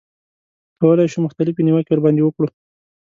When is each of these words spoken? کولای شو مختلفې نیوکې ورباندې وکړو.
کولای 0.79 1.07
شو 1.11 1.19
مختلفې 1.25 1.61
نیوکې 1.67 1.91
ورباندې 1.93 2.21
وکړو. 2.23 2.47